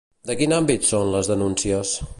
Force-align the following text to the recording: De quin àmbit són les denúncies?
De 0.29 0.35
quin 0.39 0.55
àmbit 0.61 0.89
són 0.93 1.13
les 1.17 1.31
denúncies? 1.35 1.97